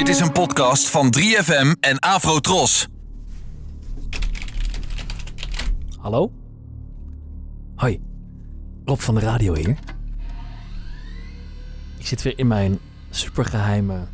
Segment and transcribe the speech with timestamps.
[0.00, 2.88] Dit is een podcast van 3FM en Afrotros.
[5.98, 6.32] Hallo?
[7.74, 8.00] Hoi,
[8.84, 9.78] Rob van de radio hier.
[11.98, 12.78] Ik zit weer in mijn
[13.10, 14.06] supergeheime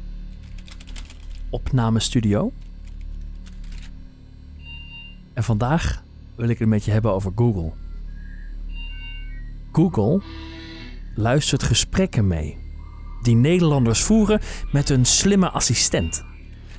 [1.51, 2.53] opnamestudio.
[5.33, 6.03] En vandaag
[6.35, 7.73] wil ik het met je hebben over Google.
[9.73, 10.23] Google
[11.15, 12.66] luistert gesprekken mee
[13.23, 14.41] die Nederlanders voeren
[14.73, 16.25] met hun slimme assistent.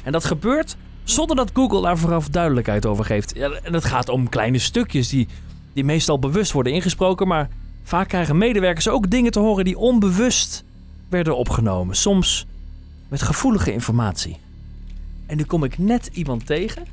[0.04, 3.34] En dat gebeurt zonder dat Google daar vooraf duidelijkheid over geeft.
[3.34, 5.28] En het gaat om kleine stukjes die,
[5.73, 7.50] die meestal bewust worden ingesproken, maar
[7.84, 10.64] vaak krijgen medewerkers ook dingen te horen die onbewust
[11.09, 11.95] werden opgenomen.
[11.95, 12.45] Soms
[13.08, 14.38] met gevoelige informatie.
[15.26, 16.86] En nu kom ik net iemand tegen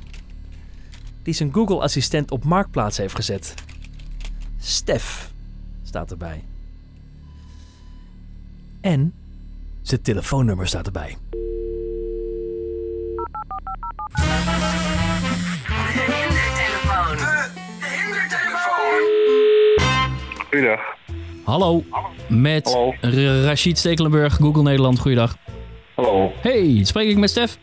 [1.25, 3.53] die zijn Google-assistent op Marktplaats heeft gezet.
[4.59, 5.31] Stef
[5.83, 6.43] staat erbij.
[8.81, 9.13] En
[9.87, 11.17] zijn telefoonnummer staat erbij.
[20.49, 20.79] Goeiedag.
[21.43, 21.83] Hallo,
[22.27, 22.93] met Hallo.
[23.01, 24.99] R- Rashid Stekelenburg, Google Nederland.
[24.99, 25.37] Goeiedag.
[25.95, 26.31] Hallo.
[26.41, 27.57] Hey, spreek ik met Stef?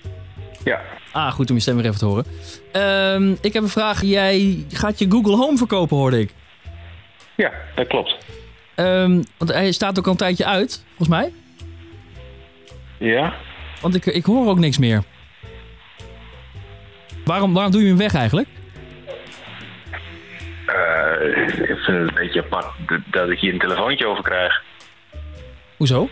[0.65, 0.81] Ja.
[1.13, 2.25] Ah, goed om je stem weer even te horen.
[2.73, 4.03] Ehm, ik heb een vraag.
[4.03, 6.35] Jij gaat je Google Home verkopen, hoorde ik.
[7.37, 8.17] Ja, dat klopt.
[8.75, 11.33] Ehm, want hij staat ook al een tijdje uit, volgens mij.
[13.03, 13.35] Ja?
[13.81, 15.03] Want ik, ik hoor ook niks meer.
[17.25, 18.49] Waarom, waarom doe je hem weg eigenlijk?
[20.67, 22.67] Eh, ik vind het een beetje apart
[23.11, 24.63] dat ik hier een telefoontje over krijg.
[25.77, 26.09] Hoezo?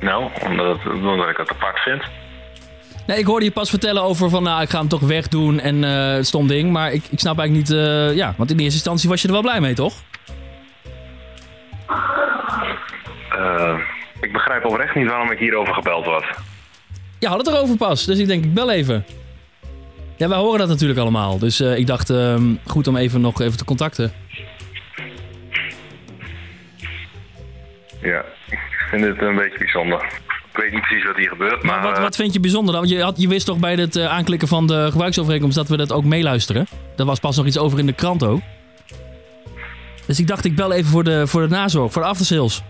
[0.00, 2.02] Nou, omdat, omdat ik het apart vind.
[3.06, 5.84] Nee, ik hoorde je pas vertellen over van, nou, ik ga hem toch wegdoen en
[5.84, 6.70] eh stom ding.
[6.70, 9.32] Maar ik, ik snap eigenlijk niet, eh, ja, want in eerste instantie was je er
[9.32, 9.94] wel blij mee, toch?
[13.30, 13.91] Eh, ik
[14.52, 16.24] begrijp oprecht niet waarom ik hierover gebeld word.
[17.18, 18.04] Ja, had het erover pas.
[18.04, 19.04] Dus ik denk, ik bel even.
[20.16, 21.38] Ja, wij horen dat natuurlijk allemaal.
[21.38, 24.12] Dus eh, ik dacht, ehm, goed om even nog even te contacten.
[28.02, 30.04] Ja, ik vind het een beetje bijzonder.
[30.52, 31.74] Ik weet niet precies wat hier gebeurt, maar...
[31.74, 32.82] Maar wat, eh, wat vind je bijzonder dan?
[32.82, 35.76] Want je, had, je wist toch bij het eh, aanklikken van de gebruiksovereenkomst dat we
[35.76, 36.66] dat ook meeluisteren?
[36.96, 38.40] Daar was pas nog iets over in de krant ook.
[40.06, 42.62] Dus ik dacht, ik bel even voor de, voor de nazorg, voor de aftersales.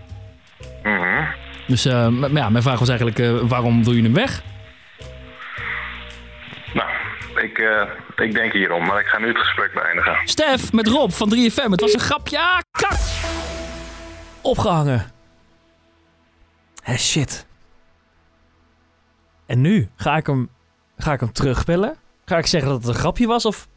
[1.67, 4.43] Dus eh, m- ja, mijn vraag was eigenlijk, eh, waarom doe je hem weg?
[6.73, 6.89] Nou,
[7.35, 7.89] ik, eh,
[8.25, 10.15] ik denk hierom, maar ik ga nu het gesprek beëindigen.
[10.25, 11.71] Stef, met Rob van 3FM.
[11.71, 12.39] Het was een grapje.
[12.39, 12.99] Ah, kak!
[14.41, 15.11] Opgehangen.
[16.83, 17.45] Hé, shit.
[19.45, 19.89] En nu?
[19.95, 20.49] Ga ik, hem,
[20.97, 21.95] ga ik hem terugbellen?
[22.25, 23.45] Ga ik zeggen dat het een grapje was?
[23.45, 23.67] Of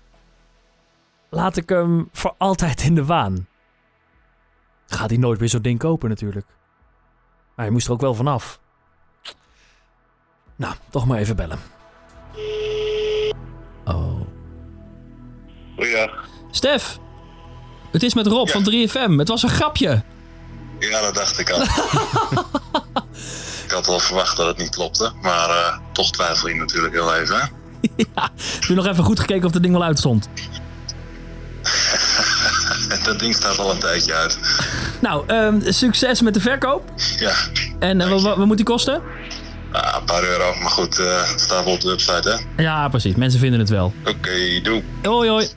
[1.31, 3.47] laat ik hem voor altijd in de waan?
[4.87, 6.47] Gaat hij nooit meer zo'n ding kopen natuurlijk.
[7.57, 8.59] Maar hij moest er ook wel vanaf.
[10.57, 11.59] Nou, toch maar even bellen.
[13.85, 14.21] Oh.
[15.77, 16.25] Goeiedag.
[16.51, 16.99] Stef,
[17.93, 18.53] het is met Rob Ja.
[18.53, 19.19] van 3FM.
[19.19, 20.03] Het was een grapje.
[20.79, 21.63] Ja, dat dacht ik al.
[23.65, 27.15] ik had wel verwacht dat het niet klopte, maar eh, toch twijfel je natuurlijk heel
[27.15, 27.37] even.
[27.37, 27.43] Hè?
[28.55, 30.29] Heb je nog even goed gekeken of het ding wel uitstond?
[33.05, 34.39] Dat ding staat al een tijdje uit.
[35.01, 36.83] Nou, ehm, succes met de verkoop.
[37.19, 37.35] Ja,
[37.79, 39.03] En eh, wat, wat, wat moet die kosten?
[39.73, 42.63] ah, een paar euro, maar goed, eh, het staat wel op de website, hè?
[42.63, 43.15] Ja, precies.
[43.15, 43.93] Mensen vinden het wel.
[44.05, 44.83] Oké, doe.
[45.03, 45.49] Hoi, hoi.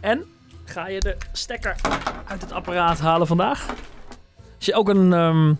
[0.00, 0.24] En
[0.64, 1.76] ga je de stekker
[2.26, 3.66] uit het apparaat halen vandaag?
[4.56, 5.52] Als je ook een ehm,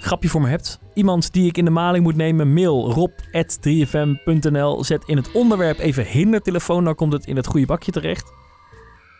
[0.00, 4.84] grapje voor me hebt, iemand die ik in de maling moet nemen, mail rob.3fm.nl.
[4.84, 8.32] Zet in het onderwerp even hindertelefoon, dan komt het in het goede bakje terecht.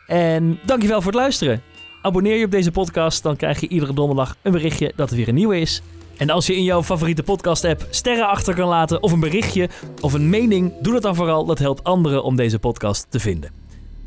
[0.06, 1.62] En dankjewel voor het luisteren.
[2.02, 5.28] Abonneer je op deze podcast, dan krijg je iedere donderdag een berichtje dat er weer
[5.28, 5.82] een nieuwe is.
[6.16, 9.68] En als je in jouw favoriete podcast-app sterren achter kan laten, of een berichtje,
[10.00, 11.44] of een mening, doe dat dan vooral.
[11.44, 13.50] Dat helpt anderen om deze podcast te vinden.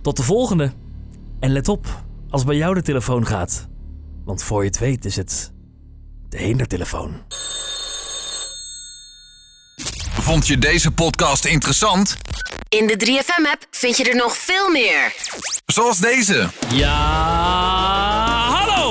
[0.02, 0.72] Tot de volgende.
[1.40, 3.68] En let op, als bij jou de telefoon gaat.
[4.26, 5.53] Want voor je het weet is het
[6.33, 7.21] de hindertelefoon.
[10.19, 12.18] Vond je deze podcast interessant?
[12.69, 15.13] In de 3FM-app vind je er nog veel meer.
[15.65, 16.50] Zoals deze.
[16.69, 17.93] Ja,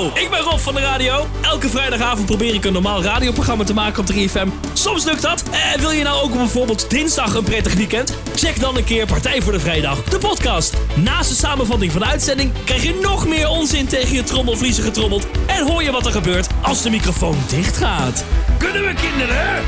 [0.02, 0.20] hallo!
[0.20, 1.26] Ik ben Rob van de radio.
[1.42, 4.48] Elke vrijdagavond probeer ik een normaal radioprogramma te maken op 3FM.
[4.72, 5.42] Soms lukt dat.
[5.72, 8.16] En wil je nou ook op bijvoorbeeld dinsdag een prettig weekend?
[8.34, 10.74] Check dan een keer Partij voor de Vrijdag, de podcast.
[10.94, 15.26] Naast de samenvatting van de uitzending krijg je nog meer onzin tegen je trommelvliezen getrommeld.
[15.46, 18.24] En hoor je wat er gebeurt als de microfoon dicht gaat.
[18.58, 19.62] Kunnen we kinderen?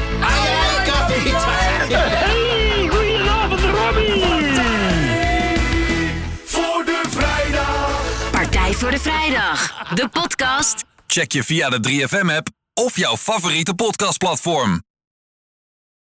[8.74, 9.88] Voor de vrijdag.
[9.94, 14.82] De podcast Check je via de 3FM-app of jouw favoriete podcastplatform.